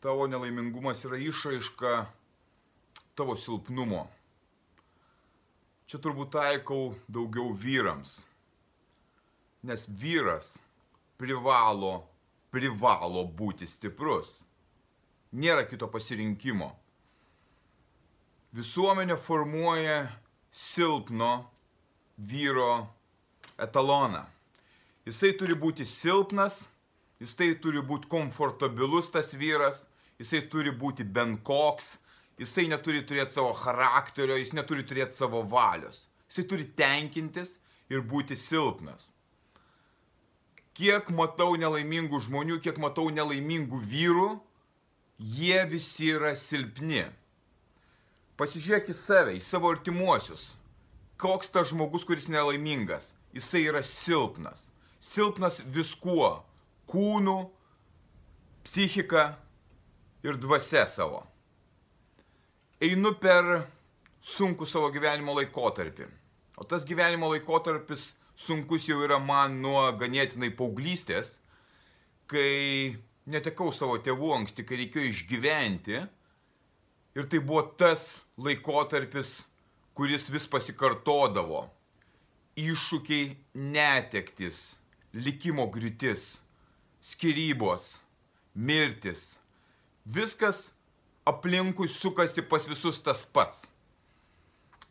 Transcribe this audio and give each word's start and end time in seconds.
tavo 0.00 0.26
nelaimingumas 0.26 1.04
yra 1.04 1.18
išraiška 1.18 2.06
tavo 3.16 3.36
silpnumo. 3.36 4.06
Čia 5.86 6.00
turbūt 6.02 6.32
taikau 6.34 6.96
daugiau 7.08 7.54
vyrams. 7.54 8.24
Nes 9.66 9.86
vyras 9.88 10.56
privalo, 11.18 12.04
privalo 12.50 13.24
būti 13.38 13.68
stiprus. 13.70 14.40
Nėra 15.32 15.64
kito 15.68 15.88
pasirinkimo. 15.90 16.72
Visuomenė 18.56 19.16
formuoja 19.20 20.06
silpno 20.52 21.46
vyro 22.16 22.86
etaloną. 23.60 24.24
Jisai 25.06 25.34
turi 25.38 25.54
būti 25.54 25.84
silpnas, 25.86 26.64
jisai 27.22 27.54
turi 27.62 27.82
būti 27.84 28.08
komfortabilus 28.12 29.10
tas 29.12 29.32
vyras, 29.38 29.84
jisai 30.20 30.42
turi 30.52 30.72
būti 30.72 31.04
bent 31.04 31.42
koks, 31.46 31.96
jisai 32.40 32.66
neturi 32.70 33.04
turėti 33.06 33.36
savo 33.36 33.54
charakterio, 33.56 34.36
jis 34.40 34.54
neturi 34.56 34.84
turėti 34.86 35.16
savo 35.16 35.42
valios. 35.42 36.06
Jisai 36.30 36.46
turi 36.50 36.66
tenkintis 36.78 37.56
ir 37.92 38.02
būti 38.02 38.36
silpnas. 38.36 39.10
Kiek 40.76 41.08
matau 41.16 41.54
nelaimingų 41.56 42.20
žmonių, 42.26 42.60
kiek 42.60 42.76
matau 42.82 43.08
nelaimingų 43.08 43.80
vyrų, 43.80 44.30
jie 45.16 45.62
visi 45.70 46.10
yra 46.12 46.34
silpni. 46.36 47.06
Pasižiūrėk 48.36 48.90
į 48.92 48.96
save, 48.96 49.36
į 49.38 49.40
savo 49.40 49.70
artimuosius. 49.72 50.50
Koks 51.16 51.48
tas 51.48 51.70
žmogus, 51.70 52.04
kuris 52.04 52.28
nelaimingas? 52.28 53.14
Jisai 53.32 53.62
yra 53.70 53.80
silpnas 53.80 54.66
silpnas 55.06 55.60
viskuo- 55.66 56.42
kūnu, 56.90 57.36
psichika 58.66 59.30
ir 60.26 60.38
dvasia 60.42 60.86
savo. 60.90 61.22
Einu 62.82 63.14
per 63.20 63.66
sunku 64.20 64.66
savo 64.66 64.90
gyvenimo 64.92 65.34
laikotarpį. 65.38 66.08
O 66.56 66.64
tas 66.64 66.84
gyvenimo 66.88 67.30
laikotarpis 67.32 68.14
sunkus 68.36 68.88
jau 68.88 69.00
yra 69.04 69.18
man 69.22 69.60
nuo 69.62 69.84
ganėtinai 70.00 70.50
paauglystės, 70.56 71.38
kai 72.28 72.96
netekau 73.30 73.72
savo 73.72 73.98
tėvų 74.02 74.32
anksti, 74.40 74.64
kai 74.66 74.82
reikėjo 74.82 75.10
išgyventi. 75.10 76.02
Ir 77.16 77.28
tai 77.32 77.40
buvo 77.40 77.62
tas 77.80 78.18
laikotarpis, 78.36 79.38
kuris 79.96 80.28
vis 80.32 80.44
pasikartodavo. 80.52 81.64
Iššūkiai, 82.60 83.30
netektis, 83.56 84.76
likimo 85.12 85.68
griūtis, 85.72 86.36
skirybos, 87.06 88.00
mirtis. 88.54 89.36
Viskas 90.06 90.72
aplinkui 91.26 91.88
sukasi 91.88 92.42
pas 92.42 92.66
visus 92.66 92.98
tas 93.02 93.24
pats. 93.24 93.66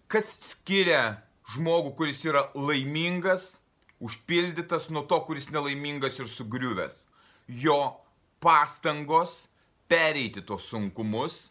Kas 0.07 0.29
skiria 0.51 1.17
žmogų, 1.55 1.95
kuris 1.97 2.21
yra 2.27 2.45
laimingas, 2.55 3.55
užpildytas 4.03 4.87
nuo 4.93 5.03
to, 5.09 5.19
kuris 5.27 5.49
nelaimingas 5.51 6.19
ir 6.21 6.31
sugriuvęs? 6.31 7.03
Jo 7.47 7.97
pastangos 8.43 9.45
pereiti 9.91 10.43
tos 10.45 10.69
sunkumus, 10.71 11.49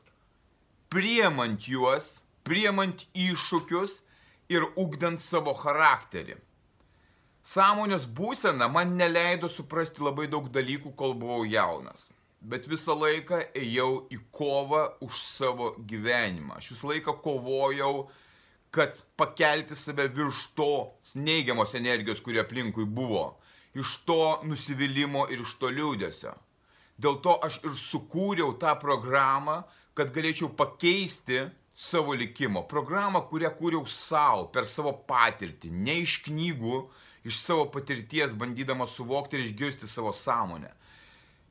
priemant 0.92 1.68
juos, 1.68 2.22
priemant 2.46 3.04
iššūkius 3.12 4.00
ir 4.52 4.66
ugdant 4.80 5.20
savo 5.20 5.54
charakterį. 5.58 6.36
Sąmonės 7.44 8.06
būsena 8.08 8.70
man 8.72 8.94
neleido 8.96 9.50
suprasti 9.52 10.00
labai 10.00 10.24
daug 10.32 10.46
dalykų, 10.48 10.94
kol 10.96 11.12
buvau 11.20 11.42
jaunas. 11.44 12.08
Bet 12.40 12.64
visą 12.68 12.96
laiką 12.96 13.42
ėjau 13.56 14.06
į 14.12 14.18
kovą 14.32 14.84
už 15.04 15.20
savo 15.20 15.74
gyvenimą. 15.90 16.56
Aš 16.56 16.70
visą 16.72 16.88
laiką 16.94 17.14
kovojau, 17.24 18.06
kad 18.72 18.96
pakelti 19.20 19.76
save 19.76 20.08
virš 20.16 20.46
tos 20.56 21.12
neigiamos 21.14 21.76
energijos, 21.76 22.24
kurie 22.24 22.40
aplinkui 22.40 22.88
buvo. 22.88 23.36
Iš 23.76 23.98
to 24.08 24.40
nusivylimų 24.48 25.28
ir 25.34 25.44
iš 25.44 25.54
to 25.60 25.68
liūdėsio. 25.68 26.32
Dėl 26.96 27.20
to 27.20 27.36
aš 27.44 27.60
ir 27.66 27.76
sukūriau 27.76 28.54
tą 28.56 28.72
programą, 28.80 29.62
kad 29.92 30.16
galėčiau 30.16 30.48
pakeisti 30.56 31.44
savo 31.76 32.16
likimo. 32.16 32.64
Programą, 32.70 33.26
kurią 33.28 33.52
kūriau 33.58 33.84
savo, 33.84 34.48
per 34.54 34.64
savo 34.64 34.94
patirtį, 35.08 35.72
ne 35.74 36.00
iš 36.06 36.22
knygų, 36.28 36.86
iš 37.24 37.40
savo 37.40 37.66
patirties, 37.72 38.34
bandydamas 38.36 38.96
suvokti 38.96 39.38
ir 39.38 39.46
išgirsti 39.46 39.88
savo 39.88 40.12
sąmonę. 40.12 40.70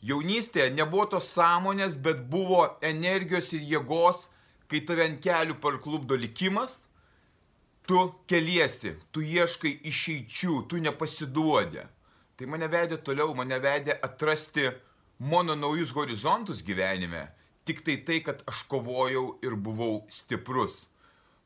Jaunystėje 0.03 0.73
nebuvo 0.75 1.05
tos 1.15 1.29
sąmonės, 1.31 1.95
bet 1.95 2.25
buvo 2.29 2.65
energijos 2.83 3.53
ir 3.55 3.63
jėgos, 3.73 4.27
kai 4.67 4.83
tave 4.83 5.07
ant 5.07 5.21
kelių 5.23 5.55
parklubdo 5.63 6.17
likimas, 6.19 6.83
tu 7.87 7.99
keliesi, 8.27 8.97
tu 9.11 9.23
ieškai 9.23 9.77
išeičių, 9.89 10.63
tu 10.67 10.79
nepasiduodi. 10.83 11.85
Tai 12.35 12.49
mane 12.49 12.67
vedė 12.67 12.97
toliau, 12.99 13.33
mane 13.37 13.59
vedė 13.63 13.95
atrasti 14.03 14.69
mano 15.19 15.55
naujus 15.55 15.93
horizontus 15.95 16.63
gyvenime. 16.65 17.27
Tik 17.63 17.83
tai 17.85 17.97
tai, 18.03 18.19
kad 18.25 18.41
aš 18.49 18.65
kovojau 18.67 19.37
ir 19.45 19.55
buvau 19.55 20.01
stiprus. 20.11 20.83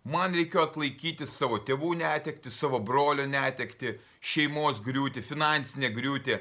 Man 0.08 0.36
reikėjo 0.38 0.64
atlaikyti 0.70 1.26
savo 1.28 1.58
tėvų 1.68 1.98
netekti, 2.00 2.52
savo 2.54 2.80
brolio 2.80 3.26
netekti, 3.28 3.98
šeimos 4.24 4.80
griūti, 4.86 5.24
finansinę 5.26 5.90
griūti. 5.92 6.38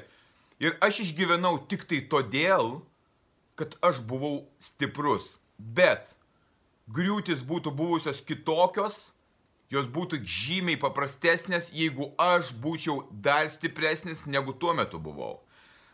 Ir 0.63 0.77
aš 0.83 1.01
išgyvenau 1.03 1.57
tik 1.67 1.83
tai 1.89 1.99
todėl, 2.11 2.77
kad 3.59 3.75
aš 3.83 3.99
buvau 4.07 4.45
stiprus. 4.63 5.35
Bet 5.57 6.13
griūtis 6.95 7.43
būtų 7.43 7.73
buvusios 7.75 8.21
kitokios, 8.23 9.09
jos 9.73 9.89
būtų 9.91 10.21
žymiai 10.23 10.79
paprastesnės, 10.79 11.73
jeigu 11.75 12.13
aš 12.21 12.53
būčiau 12.63 13.03
dar 13.11 13.49
stipresnis 13.51 14.23
negu 14.31 14.55
tuo 14.55 14.77
metu 14.77 15.01
buvau. 15.01 15.41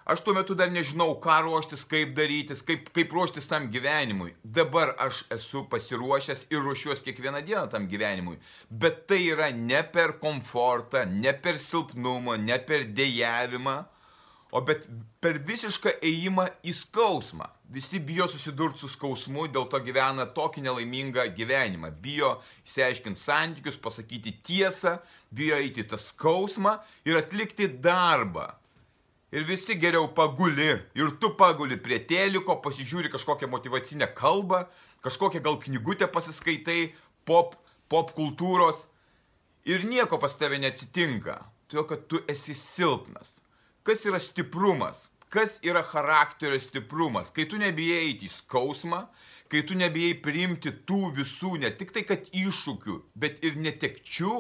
Aš 0.06 0.20
tuo 0.20 0.34
metu 0.36 0.52
dar 0.52 0.68
nežinau, 0.68 1.14
ką 1.24 1.38
ruoštis, 1.46 1.86
kaip 1.88 2.10
darytis, 2.18 2.60
kaip, 2.68 2.90
kaip 2.92 3.14
ruoštis 3.16 3.46
tam 3.48 3.70
gyvenimui. 3.72 4.34
Dabar 4.44 4.90
aš 5.00 5.22
esu 5.32 5.62
pasiruošęs 5.72 6.50
ir 6.52 6.60
ruošiuosi 6.60 7.06
kiekvieną 7.06 7.40
dieną 7.48 7.70
tam 7.72 7.86
gyvenimui. 7.88 8.36
Bet 8.68 9.06
tai 9.08 9.22
yra 9.32 9.48
ne 9.56 9.80
per 9.94 10.18
komfortą, 10.20 11.06
ne 11.08 11.32
per 11.32 11.56
silpnumą, 11.56 12.36
ne 12.36 12.58
per 12.60 12.84
dėjavimą, 12.98 13.78
o 14.52 14.62
bet 14.68 14.90
per 15.24 15.40
visišką 15.48 15.94
ėjimą 16.04 16.50
į 16.68 16.74
skausmą. 16.82 17.48
Visi 17.72 18.02
bijo 18.04 18.28
susidurti 18.28 18.84
su 18.84 18.90
skausmu, 18.92 19.46
dėl 19.56 19.70
to 19.72 19.80
gyvena 19.86 20.26
tokį 20.36 20.66
nelaimingą 20.66 21.30
gyvenimą. 21.38 21.94
Bijo 22.04 22.34
įsiaiškinti 22.68 23.24
santykius, 23.24 23.80
pasakyti 23.80 24.36
tiesą, 24.44 24.98
bijo 25.32 25.62
eiti 25.64 25.88
tą 25.88 25.96
skausmą 25.96 26.76
ir 27.08 27.22
atlikti 27.22 27.72
darbą 27.88 28.50
ir 29.34 29.44
visi 29.48 29.76
geriau 29.80 30.08
paguli. 30.14 30.78
Ir 30.96 31.16
tu 31.20 31.34
paguli 31.38 31.78
prie 31.82 32.00
teliko, 32.06 32.60
pasižiūri 32.62 33.10
kažkokią 33.14 33.50
motivacinę 33.50 34.12
kalbą, 34.14 34.64
kažkokią 35.06 35.42
gal 35.44 35.58
knygutę 35.64 36.08
pasiskaitai, 36.08 36.94
pop, 37.26 37.58
pop 37.90 38.14
kultūros. 38.14 38.86
Ir 39.66 39.88
nieko 39.88 40.20
pas 40.22 40.36
tave 40.38 40.60
neatsitinka, 40.62 41.40
todėl 41.72 41.88
kad 41.90 42.06
tu 42.12 42.22
esi 42.30 42.54
silpnas. 42.58 43.40
Kas 43.84 44.06
yra 44.06 44.20
stiprumas? 44.22 45.10
Kas 45.34 45.58
yra 45.66 45.82
charakterio 45.82 46.60
stiprumas? 46.62 47.32
Kai 47.34 47.48
tu 47.50 47.58
nebijai 47.58 48.04
eiti 48.12 48.30
į 48.30 48.36
skausmą, 48.36 49.08
kai 49.50 49.64
tu 49.66 49.74
nebijai 49.78 50.14
priimti 50.22 50.72
tų 50.86 51.10
visų, 51.18 51.58
ne 51.64 51.72
tik 51.74 51.96
tai, 51.96 52.06
kad 52.06 52.30
iššūkių, 52.30 53.00
bet 53.18 53.42
ir 53.42 53.58
netekčių. 53.58 54.38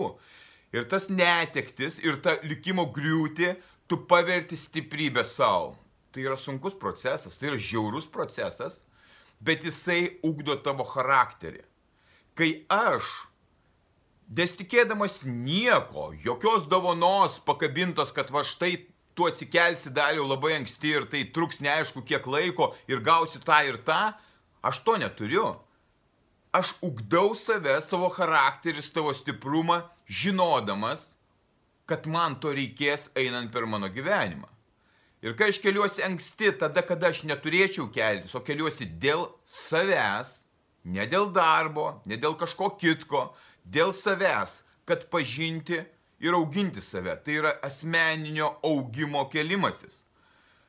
Ir 0.73 0.85
tas 0.89 1.09
netektis, 1.09 1.99
ir 2.01 2.17
ta 2.21 2.37
likimo 2.45 2.87
griūti 2.93 3.51
tu 3.93 3.97
paverti 3.97 4.57
stiprybę 4.57 5.23
savo. 5.23 5.75
Tai 6.11 6.23
yra 6.25 6.37
sunkus 6.37 6.73
procesas, 6.73 7.37
tai 7.37 7.51
yra 7.51 7.59
žiaurus 7.61 8.07
procesas, 8.09 8.81
bet 9.37 9.61
jisai 9.65 10.17
ugdo 10.25 10.55
tavo 10.65 10.85
charakterį. 10.85 11.61
Kai 12.33 12.65
aš, 12.73 13.05
nesitikėdamas 14.33 15.19
nieko, 15.29 16.07
jokios 16.25 16.65
dovanos 16.65 17.37
pakabintos, 17.45 18.09
kad 18.17 18.33
va 18.33 18.41
štai 18.41 18.87
tu 19.13 19.29
atsikelsi 19.29 19.93
dar 19.93 20.17
jau 20.17 20.25
labai 20.25 20.55
anksti 20.57 20.95
ir 20.97 21.05
tai 21.05 21.27
truks 21.29 21.61
neaišku 21.61 22.01
kiek 22.01 22.25
laiko 22.25 22.71
ir 22.89 23.01
gausi 23.05 23.41
tą 23.45 23.61
ir 23.69 23.77
tą, 23.85 24.15
aš 24.65 24.81
to 24.81 24.97
neturiu. 24.97 25.51
Aš 26.49 26.73
ugdau 26.81 27.35
save, 27.37 27.77
savo 27.85 28.09
charakterį, 28.13 28.81
savo 28.81 29.13
stiprumą, 29.13 29.83
žinodamas, 30.09 31.12
kad 31.93 32.09
man 32.09 32.39
to 32.41 32.49
reikės 32.57 33.11
einant 33.13 33.51
per 33.53 33.67
mano 33.69 33.91
gyvenimą. 33.93 34.49
Ir 35.23 35.35
kai 35.37 35.51
aš 35.53 35.59
keliuosi 35.61 36.01
anksti, 36.03 36.49
tada, 36.59 36.81
kada 36.83 37.11
aš 37.13 37.21
neturėčiau 37.29 37.85
keltis, 37.93 38.33
o 38.35 38.41
keliuosi 38.43 38.89
dėl 38.99 39.27
savęs, 39.47 40.41
ne 40.83 41.05
dėl 41.07 41.29
darbo, 41.31 42.01
ne 42.09 42.17
dėl 42.17 42.33
kažko 42.39 42.73
kitko, 42.81 43.27
dėl 43.63 43.93
savęs, 43.95 44.63
kad 44.89 45.05
pažinti 45.13 45.83
ir 46.23 46.35
auginti 46.35 46.81
save. 46.81 47.13
Tai 47.23 47.37
yra 47.43 47.53
asmeninio 47.63 48.49
augimo 48.65 49.27
kelimasis. 49.31 50.01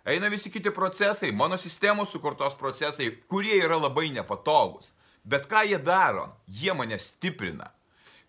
Eina 0.05 0.29
visi 0.29 0.53
kiti 0.53 0.71
procesai, 0.71 1.33
mano 1.33 1.57
sistemos 1.57 2.13
sukurtos 2.13 2.55
procesai, 2.61 3.09
kurie 3.27 3.57
yra 3.65 3.81
labai 3.81 4.11
nepatogus. 4.13 4.93
Bet 5.25 5.49
ką 5.49 5.65
jie 5.65 5.81
daro? 5.81 6.29
Jie 6.47 6.77
mane 6.77 7.01
stiprina. 7.01 7.73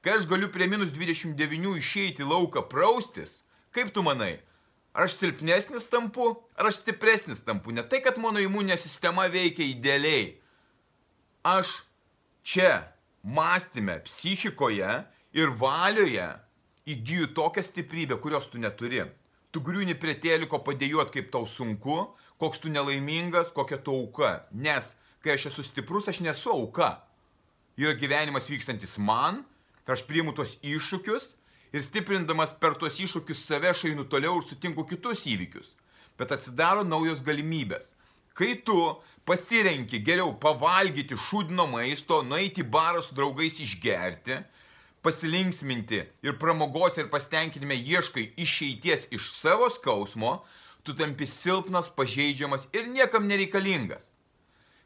Kai 0.05 0.19
aš 0.19 0.27
galiu 0.29 0.51
prie 0.53 0.67
minus 0.69 0.91
29 0.93 1.79
išeiti 1.79 2.21
lauką 2.21 2.61
praustis, 2.69 3.39
kaip 3.73 3.89
tu 3.89 4.03
manai, 4.05 4.35
ar 4.93 5.07
aš 5.07 5.15
silpnesnis 5.17 5.87
tampu, 5.89 6.27
ar 6.53 6.69
aš 6.69 6.83
stipresnis 6.83 7.41
tampu? 7.41 7.73
Ne 7.73 7.81
tai, 7.81 8.03
kad 8.05 8.19
mano 8.21 8.37
imuninė 8.37 8.77
sistema 8.77 9.25
veikia 9.33 9.65
idealiai. 9.65 10.27
Aš 11.41 11.79
čia, 12.45 12.83
mąstymė, 13.25 14.03
psichikoje 14.05 14.91
ir 15.33 15.55
valioje 15.57 16.27
įgyju 16.85 17.31
tokią 17.33 17.65
stiprybę, 17.65 18.19
kurios 18.21 18.45
tu 18.51 18.61
neturi. 18.61 19.01
Tu 19.49 19.63
griūni 19.65 19.97
prie 19.97 20.13
teliko 20.21 20.61
padėjot, 20.61 21.09
kaip 21.17 21.33
tau 21.33 21.49
sunku, 21.49 21.97
koks 22.37 22.61
tu 22.61 22.69
nelaimingas, 22.69 23.49
kokia 23.57 23.81
tu 23.81 23.97
auka. 24.03 24.35
Nes 24.53 24.93
kai 25.25 25.33
aš 25.33 25.49
esu 25.49 25.65
stiprus, 25.65 26.13
aš 26.13 26.21
nesu 26.21 26.53
auka. 26.53 26.93
Yra 27.81 27.97
gyvenimas 27.97 28.53
vykstantis 28.53 28.99
man, 29.01 29.41
tai 29.85 29.95
aš 29.95 30.05
priimu 30.09 30.33
tos 30.35 30.57
iššūkius 30.65 31.31
ir 31.75 31.83
stiprindamas 31.85 32.55
per 32.59 32.77
tuos 32.79 32.97
iššūkius 33.01 33.45
save 33.47 33.69
aš 33.71 33.85
einu 33.91 34.07
toliau 34.09 34.39
ir 34.39 34.47
sutinku 34.49 34.85
kitus 34.89 35.25
įvykius. 35.29 35.75
Bet 36.17 36.31
atsidaro 36.31 36.85
naujos 36.87 37.21
galimybės. 37.25 37.93
Kai 38.35 38.55
tu 38.67 38.75
pasirenki 39.27 40.01
geriau 40.03 40.33
pavalgyti 40.39 41.17
šūdino 41.19 41.67
maisto, 41.71 42.21
nueiti 42.23 42.63
į 42.63 42.69
barą 42.71 43.03
su 43.03 43.15
draugais 43.15 43.61
išgerti, 43.63 44.41
pasilinksminti 45.05 46.01
ir 46.25 46.37
pramogos 46.41 46.97
ir 46.97 47.11
pastenkinime 47.11 47.77
ieškai 47.77 48.31
išeities 48.41 49.07
iš 49.15 49.29
savo 49.35 49.69
skausmo, 49.69 50.39
tu 50.83 50.95
tampi 50.97 51.27
silpnas, 51.29 51.89
pažeidžiamas 51.89 52.67
ir 52.73 52.89
niekam 52.89 53.27
nereikalingas. 53.29 54.13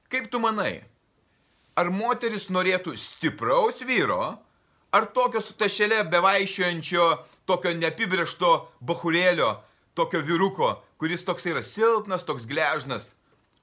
Kaip 0.09 0.29
tu 0.31 0.39
manai, 0.41 0.83
ar 1.77 1.91
moteris 1.93 2.49
norėtų 2.49 2.95
stipraus 2.97 3.83
vyro, 3.85 4.37
ar 4.91 5.05
tokio 5.13 5.41
su 5.41 5.53
tašelė 5.57 6.03
bevaišiojančio, 6.09 7.05
tokio 7.49 7.73
neapibriešto 7.77 8.51
bahurėlio, 8.81 9.55
tokio 9.97 10.21
vyruko, 10.25 10.75
kuris 11.01 11.25
toks 11.27 11.47
yra 11.49 11.63
silpnas, 11.65 12.25
toks 12.27 12.47
gležnas. 12.49 13.13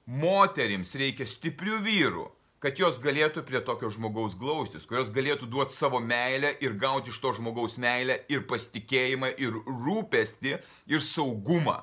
Moterims 0.07 0.93
reikia 0.95 1.25
stiprių 1.27 1.81
vyrų, 1.83 2.27
kad 2.63 2.79
jos 2.79 3.01
galėtų 3.03 3.43
prie 3.47 3.59
tokio 3.65 3.89
žmogaus 3.91 4.37
glaustis, 4.39 4.87
kurios 4.87 5.11
galėtų 5.13 5.49
duoti 5.51 5.75
savo 5.75 5.99
meilę 5.99 6.53
ir 6.63 6.77
gauti 6.79 7.11
iš 7.11 7.19
to 7.23 7.33
žmogaus 7.35 7.75
meilę 7.81 8.21
ir 8.31 8.45
pasitikėjimą 8.47 9.33
ir 9.35 9.59
rūpestį 9.67 10.55
ir 10.87 11.03
saugumą. 11.03 11.81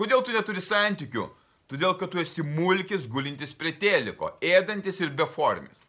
Kodėl 0.00 0.24
tu 0.24 0.32
neturi 0.32 0.64
santykių? 0.64 1.28
Todėl, 1.70 1.92
kad 2.00 2.10
tu 2.10 2.18
esi 2.18 2.42
mulkis 2.42 3.04
gulintis 3.06 3.52
prie 3.54 3.70
teliko, 3.78 4.32
ėdantis 4.42 4.96
ir 5.04 5.12
beformis. 5.14 5.84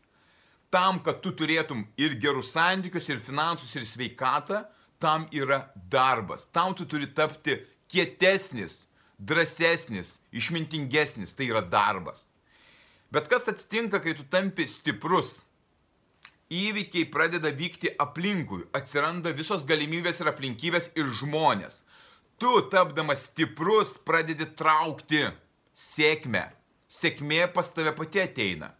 Tam, 0.71 1.01
kad 1.03 1.19
tu 1.23 1.33
turėtum 1.35 1.83
ir 1.99 2.15
gerus 2.21 2.53
santykius, 2.55 3.09
ir 3.11 3.19
finansus, 3.19 3.73
ir 3.75 3.83
sveikatą, 3.83 4.63
tam 5.01 5.27
yra 5.35 5.65
darbas. 5.91 6.45
Tam 6.53 6.75
tu 6.77 6.85
turi 6.87 7.09
tapti 7.11 7.57
kietesnis, 7.91 8.85
drąsesnis, 9.19 10.15
išmintingesnis. 10.31 11.35
Tai 11.35 11.49
yra 11.51 11.61
darbas. 11.61 12.23
Bet 13.11 13.27
kas 13.27 13.49
atsitinka, 13.51 13.99
kai 13.99 14.15
tu 14.15 14.23
tampi 14.31 14.67
stiprus? 14.69 15.41
Įvykiai 16.51 17.07
pradeda 17.11 17.51
vykti 17.55 17.93
aplinkui, 17.99 18.65
atsiranda 18.75 19.31
visos 19.35 19.63
galimybės 19.67 20.19
ir 20.19 20.31
aplinkybės 20.31 20.89
ir 20.99 21.11
žmonės. 21.19 21.81
Tu, 22.39 22.51
tapdamas 22.71 23.27
stiprus, 23.29 23.97
pradedi 24.07 24.47
traukti 24.59 25.25
sėkmę. 25.75 26.47
Sėkmė 26.91 27.45
pas 27.55 27.71
tave 27.71 27.93
pati 27.95 28.23
ateina. 28.23 28.71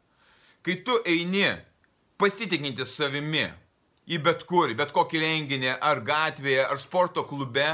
Kai 0.64 0.80
tu 0.86 0.98
eini 1.08 1.48
pasitikintis 2.22 2.94
savimi 2.98 3.48
į 4.12 4.20
bet 4.26 4.46
kur, 4.50 4.72
bet 4.78 4.94
kokį 4.94 5.22
renginį, 5.24 5.74
ar 5.82 6.02
gatvėje, 6.06 6.66
ar 6.68 6.80
sporto 6.82 7.24
klube, 7.28 7.70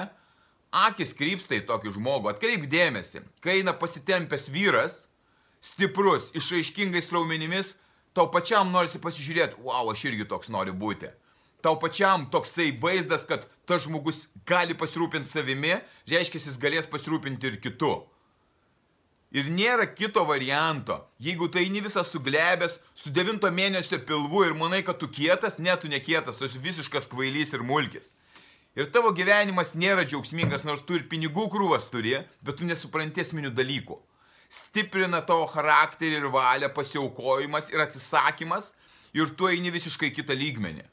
akis 0.72 1.14
krypsta 1.18 1.58
į 1.58 1.66
tokį 1.68 1.94
žmogų. 1.98 2.32
Atkreip 2.32 2.68
dėmesį, 2.72 3.24
kai 3.44 3.60
eina 3.62 3.74
pasitempęs 3.78 4.50
vyras, 4.54 4.98
stiprus, 5.64 6.32
išraiškingais 6.38 7.12
raumenimis, 7.14 7.76
tau 8.16 8.28
pačiam 8.34 8.72
norisi 8.74 9.02
pasižiūrėti, 9.04 9.62
wow, 9.66 9.92
aš 9.92 10.06
irgi 10.10 10.28
toks 10.30 10.52
noriu 10.54 10.76
būti. 10.78 11.10
Tau 11.66 11.76
pačiam 11.82 12.28
toksai 12.32 12.70
vaizdas, 12.82 13.26
kad 13.28 13.48
tas 13.68 13.88
žmogus 13.88 14.28
gali 14.48 14.78
pasirūpinti 14.78 15.30
savimi, 15.30 15.74
reiškia, 16.08 16.40
jis 16.40 16.60
galės 16.62 16.88
pasirūpinti 16.90 17.50
ir 17.50 17.58
kitu. 17.64 17.96
Ir 19.35 19.50
nėra 19.51 19.89
kito 19.91 20.24
varianto. 20.25 21.01
Jeigu 21.19 21.50
tai 21.51 21.65
eini 21.65 21.81
visas 21.83 22.12
suglebęs, 22.13 22.77
su 22.95 23.12
devinto 23.12 23.50
mėnesio 23.51 24.00
pilvu 24.07 24.45
ir 24.47 24.56
manai, 24.56 24.83
kad 24.88 25.00
tu 25.01 25.09
kietas, 25.12 25.59
ne 25.59 25.75
tu 25.75 25.91
nekietas, 25.91 26.39
tu 26.39 26.47
esi 26.47 26.62
visiškas 26.63 27.09
kvailys 27.12 27.51
ir 27.53 27.65
mulkis. 27.68 28.13
Ir 28.77 28.88
tavo 28.94 29.12
gyvenimas 29.12 29.74
nėra 29.75 30.06
džiaugsmingas, 30.07 30.63
nors 30.63 30.85
tu 30.85 30.95
ir 30.95 31.09
pinigų 31.12 31.50
krūvas 31.51 31.89
turi, 31.91 32.21
bet 32.45 32.62
tu 32.62 32.69
nesupranti 32.69 33.25
esminių 33.25 33.51
dalykų 33.57 34.00
stiprina 34.50 35.21
tavo 35.27 35.47
charakterį 35.51 36.21
ir 36.21 36.29
valią 36.31 36.69
pasiaukojimas 36.75 37.71
ir 37.74 37.83
atsisakymas 37.83 38.71
ir 39.15 39.33
tu 39.35 39.50
eini 39.51 39.71
visiškai 39.74 40.12
kitą 40.15 40.35
lygmenį. 40.38 40.85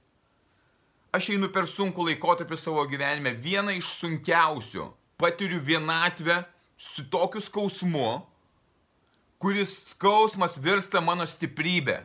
Aš 1.14 1.30
einu 1.36 1.50
per 1.54 1.68
sunkų 1.70 2.08
laikotarpį 2.08 2.58
savo 2.58 2.82
gyvenime, 2.90 3.36
vieną 3.38 3.76
iš 3.78 3.92
sunkiausių, 4.00 4.88
patiriu 5.20 5.60
vienatvę 5.62 6.40
su 6.76 7.04
tokiu 7.10 7.40
skausmu, 7.40 8.24
kuris 9.38 9.72
skausmas 9.92 10.58
virsta 10.58 11.02
mano 11.04 11.26
stiprybė. 11.28 12.02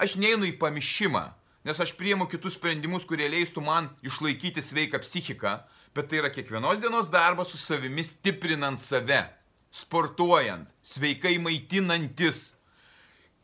Aš 0.00 0.16
neinu 0.20 0.48
į 0.48 0.54
pamišimą, 0.60 1.26
nes 1.64 1.80
aš 1.80 1.92
priemu 1.98 2.28
kitus 2.30 2.56
sprendimus, 2.56 3.04
kurie 3.04 3.28
leistų 3.28 3.64
man 3.64 3.90
išlaikyti 4.06 4.62
sveiką 4.64 5.02
psichiką, 5.04 5.58
bet 5.94 6.08
tai 6.08 6.22
yra 6.22 6.30
kiekvienos 6.32 6.80
dienos 6.80 7.10
darbas 7.10 7.52
su 7.52 7.60
savimi 7.60 8.04
stiprinant 8.06 8.80
save 8.80 9.26
sportuojant, 9.70 10.68
sveikai 10.82 11.38
maitinantis, 11.42 12.50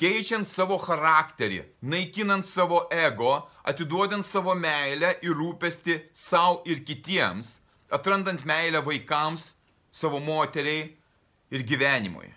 keičiant 0.01 0.47
savo 0.49 0.77
charakterį, 0.83 1.63
naikinant 1.87 2.47
savo 2.47 2.83
ego, 2.93 3.47
atiduodant 3.65 4.27
savo 4.27 4.55
meilę 4.59 5.15
ir 5.23 5.37
rūpesti 5.39 6.01
savo 6.15 6.61
ir 6.67 6.83
kitiems, 6.87 7.61
atrandant 7.91 8.45
meilę 8.45 8.83
vaikams, 8.85 9.55
savo 9.97 10.21
moteriai 10.21 10.91
ir 11.51 11.65
gyvenimui. 11.65 12.29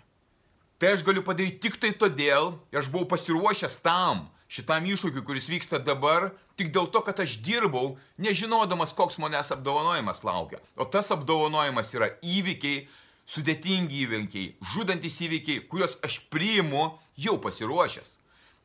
Tai 0.80 0.94
aš 0.94 1.04
galiu 1.04 1.20
padaryti 1.20 1.60
tik 1.66 1.76
tai 1.76 1.90
todėl, 1.92 2.54
aš 2.72 2.88
buvau 2.88 3.04
pasiruošęs 3.10 3.82
tam, 3.84 4.24
šitam 4.48 4.86
iššūkiu, 4.88 5.20
kuris 5.26 5.50
vyksta 5.50 5.78
dabar, 5.84 6.30
tik 6.56 6.72
dėl 6.72 6.88
to, 6.88 7.02
kad 7.04 7.20
aš 7.20 7.36
dirbau, 7.44 7.98
nežinodamas, 8.16 8.94
koks 8.96 9.20
manęs 9.20 9.52
apdovanojimas 9.52 10.24
laukia. 10.24 10.62
O 10.80 10.88
tas 10.88 11.12
apdovanojimas 11.12 11.92
yra 11.98 12.08
įvykiai, 12.24 12.86
sudėtingi 13.30 14.06
įvykiai, 14.06 14.54
žudantis 14.72 15.20
įvykiai, 15.22 15.60
kuriuos 15.70 15.98
aš 16.06 16.18
priimu 16.32 16.88
jau 17.20 17.36
pasiruošęs. 17.44 18.16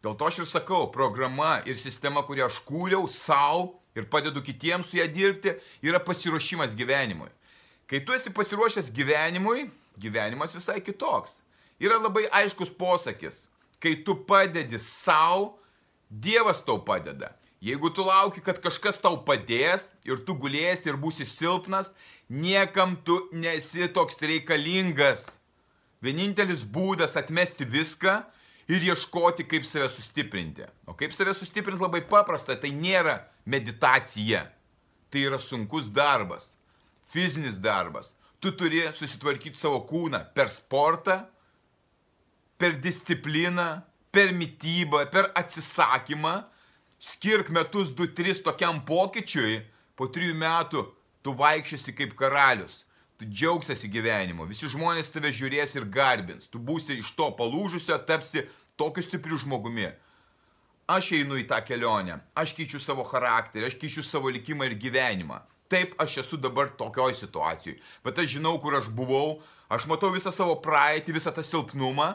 Dėl 0.05 0.15
to 0.15 0.29
aš 0.29 0.39
ir 0.41 0.47
sakau, 0.49 0.85
programa 0.93 1.59
ir 1.67 1.77
sistema, 1.77 2.23
kurią 2.25 2.47
aš 2.47 2.61
kūriau 2.65 3.09
savo 3.11 3.73
ir 3.97 4.07
padedu 4.11 4.41
kitiems 4.45 4.87
su 4.89 4.99
ją 4.99 5.05
dirbti, 5.11 5.57
yra 5.85 5.99
pasiruošimas 5.99 6.73
gyvenimui. 6.77 7.29
Kai 7.89 8.01
tu 8.01 8.15
esi 8.15 8.33
pasiruošęs 8.33 8.91
gyvenimui, 8.95 9.69
gyvenimas 10.01 10.55
visai 10.57 10.81
kitoks. 10.81 11.41
Yra 11.81 11.99
labai 11.99 12.25
aiškus 12.31 12.71
posakis, 12.71 13.45
kai 13.79 13.97
tu 14.05 14.17
padedi 14.27 14.79
savo, 14.81 15.59
Dievas 16.05 16.59
tau 16.61 16.77
padeda. 16.85 17.31
Jeigu 17.65 17.89
tu 17.89 18.03
lauki, 18.05 18.39
kad 18.45 18.59
kažkas 18.61 18.99
tau 19.01 19.17
padės 19.25 19.87
ir 20.05 20.19
tu 20.23 20.35
gulėsi 20.37 20.85
ir 20.91 20.99
būsi 21.01 21.25
silpnas, 21.25 21.89
Niekam 22.29 22.95
tu 23.03 23.29
nesi 23.31 23.85
toks 23.93 24.17
reikalingas. 24.17 25.37
Vienintelis 26.01 26.63
būdas 26.65 27.13
atmesti 27.19 27.67
viską 27.69 28.15
ir 28.69 28.81
ieškoti, 28.81 29.45
kaip 29.45 29.65
save 29.65 29.91
sustiprinti. 29.93 30.65
O 30.89 30.97
kaip 30.97 31.13
save 31.13 31.35
sustiprinti 31.37 31.83
labai 31.83 32.01
paprasta, 32.01 32.57
tai 32.57 32.73
nėra 32.73 33.19
meditacija. 33.45 34.47
Tai 35.13 35.21
yra 35.21 35.37
sunkus 35.37 35.85
darbas, 35.85 36.55
fizinis 37.11 37.57
darbas. 37.57 38.15
Tu 38.39 38.51
turi 38.51 38.83
susitvarkyti 38.93 39.57
savo 39.57 39.81
kūną 39.89 40.21
per 40.35 40.51
sportą, 40.53 41.21
per 42.57 42.75
discipliną, 42.81 43.81
per 44.11 44.33
mytybą, 44.33 45.05
per 45.11 45.31
atsisakymą. 45.35 46.43
Skirk 46.99 47.49
metus 47.51 47.91
2-3 47.91 48.41
tokiam 48.45 48.79
pokyčiui, 48.85 49.59
po 49.95 50.07
3 50.07 50.33
metų 50.39 50.85
tu 51.23 51.33
vaikščiasi 51.35 51.93
kaip 51.97 52.15
karalius. 52.17 52.83
Tu 53.15 53.27
džiaugsiesi 53.31 53.87
gyvenimu, 53.87 54.43
visi 54.47 54.67
žmonės 54.67 55.11
tave 55.13 55.31
žiūrės 55.31 55.77
ir 55.77 55.85
garbins, 55.87 56.49
tu 56.51 56.59
būsi 56.59 56.97
iš 56.99 57.13
to 57.15 57.29
palūžusio, 57.37 57.95
tapsi 58.03 58.43
tokiu 58.75 59.03
stipriu 59.05 59.39
žmogumi. 59.39 59.87
Aš 60.91 61.13
einu 61.17 61.39
į 61.39 61.45
tą 61.47 61.61
kelionę, 61.65 62.19
aš 62.37 62.51
keičiu 62.57 62.81
savo 62.83 63.05
charakterį, 63.07 63.69
aš 63.69 63.77
keičiu 63.79 64.03
savo 64.03 64.29
likimą 64.29 64.67
ir 64.67 64.75
gyvenimą. 64.81 65.39
Taip, 65.71 65.95
aš 66.01 66.19
esu 66.21 66.37
dabar 66.37 66.69
tokioj 66.77 67.15
situacijai, 67.17 67.79
bet 68.05 68.19
aš 68.21 68.35
žinau, 68.35 68.53
kur 68.61 68.75
aš 68.77 68.91
buvau, 68.93 69.39
aš 69.71 69.87
matau 69.89 70.11
visą 70.13 70.33
savo 70.33 70.59
praeitį, 70.61 71.15
visą 71.17 71.33
tą 71.33 71.41
silpnumą 71.45 72.11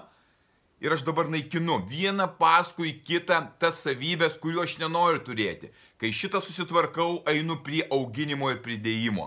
ir 0.80 0.94
aš 0.94 1.02
dabar 1.06 1.26
naikinu 1.28 1.80
vieną 1.90 2.28
paskui 2.38 2.94
kitą 3.04 3.40
tas 3.60 3.82
savybės, 3.84 4.38
kuriuo 4.40 4.62
aš 4.64 4.78
nenoriu 4.80 5.24
turėti. 5.26 5.72
Kai 6.00 6.12
šitą 6.14 6.40
susitvarkau, 6.40 7.24
einu 7.28 7.58
prie 7.64 7.82
auginimo 7.90 8.52
ir 8.54 8.62
pridėjimo. 8.64 9.26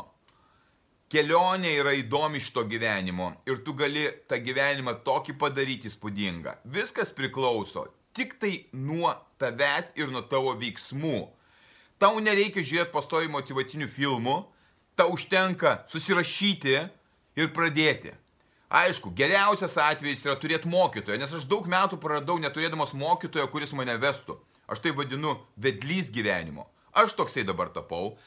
Kelionė 1.14 1.76
yra 1.78 1.92
įdomi 1.94 2.40
iš 2.42 2.48
to 2.56 2.64
gyvenimo 2.66 3.28
ir 3.46 3.60
tu 3.66 3.76
gali 3.78 4.08
tą 4.26 4.40
gyvenimą 4.42 4.96
tokį 5.06 5.36
padaryti 5.38 5.92
įspūdingą. 5.92 6.56
Viskas 6.66 7.14
priklauso 7.14 7.86
tik 8.18 8.40
tai 8.42 8.66
nuo 8.74 9.12
tavęs 9.38 9.92
ir 10.00 10.10
nuo 10.10 10.24
tavo 10.26 10.56
veiksmų. 10.58 11.20
Tau 12.04 12.20
nereikia 12.20 12.60
žiūrėti 12.60 12.92
pastovi 12.92 13.30
motivacinių 13.32 13.86
filmų, 13.88 14.34
tau 15.00 15.14
užtenka 15.16 15.86
susirašyti 15.88 16.74
ir 17.40 17.52
pradėti. 17.56 18.12
Aišku, 18.68 19.14
geriausias 19.16 19.78
atvejis 19.80 20.26
yra 20.26 20.36
turėti 20.42 20.68
mokytoją, 20.68 21.16
nes 21.22 21.32
aš 21.32 21.46
daug 21.48 21.70
metų 21.72 22.02
praradau 22.04 22.36
neturėdamas 22.44 22.92
mokytojo, 22.98 23.46
kuris 23.54 23.72
mane 23.78 23.96
vestų. 24.02 24.36
Aš 24.68 24.84
tai 24.84 24.92
vadinu 24.98 25.38
vedlys 25.56 26.10
gyvenimo. 26.12 26.68
Aš 26.92 27.16
toksai 27.16 27.46
dabar 27.48 27.72
tapau, 27.72 28.18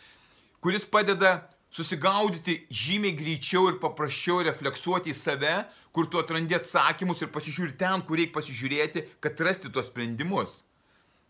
kuris 0.64 0.88
padeda 0.88 1.42
susigaudyti 1.68 2.62
žymiai 2.73 3.12
greičiau 3.18 3.68
ir 3.68 3.76
paprasčiau 3.83 4.40
refleksuoti 4.47 5.12
į 5.12 5.18
save, 5.21 5.56
kur 5.92 6.09
tu 6.09 6.23
atrandi 6.23 6.56
atsakymus 6.56 7.21
ir 7.21 7.28
pasižiūri 7.35 7.76
ten, 7.76 8.00
kur 8.09 8.16
reikia 8.16 8.38
pasižiūrėti, 8.38 9.04
kad 9.21 9.45
rasti 9.45 9.68
tuos 9.68 9.92
sprendimus 9.92 10.62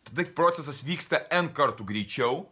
tada 0.08 0.26
procesas 0.38 0.82
vyksta 0.86 1.24
N 1.34 1.50
kartų 1.54 1.86
greičiau. 1.88 2.46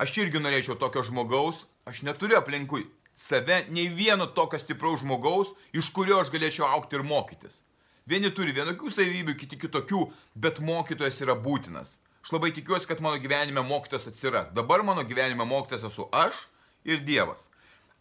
Aš 0.00 0.16
irgi 0.24 0.40
norėčiau 0.40 0.78
tokio 0.80 1.04
žmogaus, 1.06 1.66
aš 1.86 2.02
neturiu 2.06 2.40
aplinkui 2.40 2.86
save 3.14 3.66
nei 3.68 3.88
vieno 3.88 4.26
tokio 4.26 4.58
stipraus 4.58 5.00
žmogaus, 5.00 5.52
iš 5.72 5.90
kurio 5.92 6.20
aš 6.20 6.32
galėčiau 6.32 6.66
aukti 6.68 6.96
ir 6.96 7.04
mokytis. 7.04 7.60
Vieni 8.08 8.32
turi 8.34 8.54
vienokių 8.56 8.90
savybių, 8.90 9.36
kiti 9.38 9.58
kitokių, 9.60 10.06
bet 10.34 10.60
mokytojas 10.64 11.20
yra 11.22 11.36
būtinas. 11.38 11.96
Aš 12.22 12.32
labai 12.34 12.50
tikiuosi, 12.54 12.88
kad 12.88 13.02
mano 13.02 13.20
gyvenime 13.22 13.62
mokytas 13.66 14.08
atsiras. 14.10 14.50
Dabar 14.54 14.82
mano 14.82 15.04
gyvenime 15.06 15.46
mokytas 15.46 15.84
esu 15.86 16.08
aš 16.10 16.46
ir 16.84 17.02
Dievas. 17.06 17.48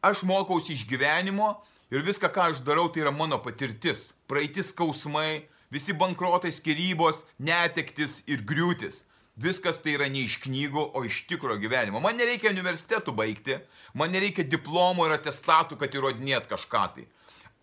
Aš 0.02 0.24
mokausi 0.26 0.74
iš 0.74 0.88
gyvenimo 0.90 1.54
ir 1.94 2.06
viską, 2.06 2.32
ką 2.34 2.50
aš 2.50 2.64
darau, 2.66 2.88
tai 2.90 3.04
yra 3.04 3.14
mano 3.14 3.38
patirtis. 3.42 4.12
Praeitis 4.30 4.72
skausmai, 4.74 5.46
Visi 5.72 5.96
bankrotai, 5.96 6.52
skirybos, 6.52 7.24
netektis 7.40 8.22
ir 8.28 8.44
griūtis. 8.48 9.06
Viskas 9.42 9.80
tai 9.80 9.96
yra 9.96 10.10
ne 10.12 10.26
iš 10.28 10.36
knygų, 10.44 10.84
o 10.94 11.06
iš 11.08 11.22
tikro 11.30 11.56
gyvenimo. 11.58 12.02
Man 12.04 12.20
nereikia 12.20 12.52
universitetų 12.52 13.14
baigti, 13.16 13.58
man 13.96 14.12
nereikia 14.12 14.44
diplomų 14.44 15.08
ir 15.08 15.16
atestatų, 15.16 15.80
kad 15.80 15.96
įrodinėt 15.96 16.52
kažką 16.52 16.84
tai. 16.98 17.08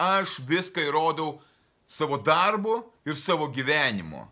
Aš 0.01 0.39
viską 0.49 0.89
įrodau 0.89 1.37
savo 1.87 2.17
darbu 2.17 2.81
ir 3.05 3.17
savo 3.19 3.51
gyvenimu. 3.53 4.25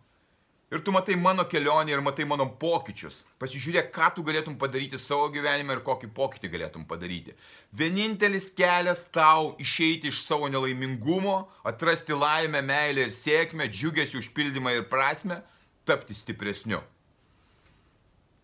Ir 0.77 0.83
tu 0.85 0.93
matai 0.93 1.17
mano 1.17 1.45
kelionę 1.49 1.93
ir 1.93 2.03
matai 2.05 2.27
mano 2.29 2.45
pokyčius. 2.61 3.23
Pasižiūrėk, 3.41 3.87
ką 3.95 4.11
tu 4.13 4.25
galėtum 4.27 4.59
padaryti 4.61 4.99
savo 5.01 5.31
gyvenime 5.33 5.73
ir 5.73 5.81
kokį 5.87 6.11
pokytį 6.13 6.51
galėtum 6.53 6.83
padaryti. 6.85 7.33
Vienintelis 7.73 8.51
kelias 8.53 9.07
tau 9.09 9.55
išeiti 9.63 10.13
iš 10.13 10.21
savo 10.27 10.51
nelaimingumo, 10.53 11.39
atrasti 11.65 12.13
laimę, 12.13 12.61
meilę 12.61 13.07
ir 13.07 13.15
sėkmę, 13.17 13.71
džiugesių 13.73 14.21
užpildymą 14.21 14.77
ir 14.77 14.85
prasme- 14.93 15.41
tapti 15.89 16.13
stipresniu. 16.13 16.83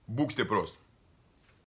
Būk 0.09 0.33
stiprus. 0.33 0.79